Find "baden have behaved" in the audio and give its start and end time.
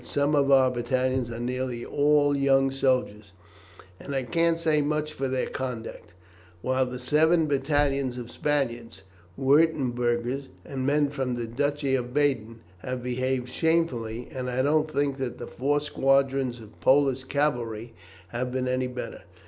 12.15-13.49